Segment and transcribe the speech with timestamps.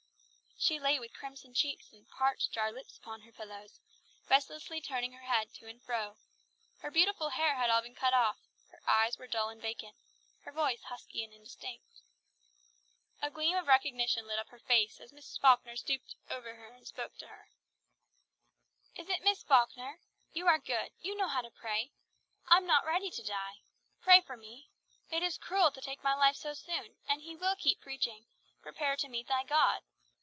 [0.61, 3.79] She lay with crimson cheeks and parched, dry lips upon her pillows,
[4.29, 6.17] restlessly turning her head to and fro;
[6.81, 8.37] her beautiful hair had all been cut off;
[8.69, 9.95] her eyes were dull and vacant;
[10.43, 12.03] her voice husky and indistinct.
[13.23, 16.85] A gleam of recognition lit up her face as Miss Falkner stooped over her and
[16.87, 17.49] spoke to her.
[18.95, 19.99] "Is it Miss Falkner?
[20.31, 21.91] You are good, you know how to pray.
[22.49, 23.63] I am not ready to die.
[23.99, 24.69] Pray for me.
[25.09, 28.27] It is cruel to take my life so soon, and he will keep preaching,
[28.61, 29.81] 'Prepare to meet thy God.'